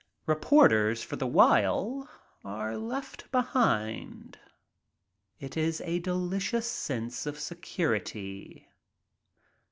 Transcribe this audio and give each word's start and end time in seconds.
Reporters 0.25 1.03
for 1.03 1.15
the 1.15 1.27
while 1.27 2.09
are 2.43 2.75
left 2.75 3.31
behind. 3.31 4.39
It 5.39 5.55
is 5.55 5.79
a 5.81 5.99
delicious 5.99 6.65
sense 6.65 7.27
of 7.27 7.39
security. 7.39 8.67